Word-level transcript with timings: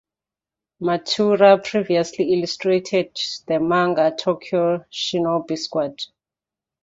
Matsuura 0.81 1.63
previously 1.63 2.33
illustrated 2.33 3.15
the 3.45 3.59
manga 3.59 4.09
"Tokyo 4.17 4.79
Shinobi 4.91 5.55
Squad". 5.55 5.99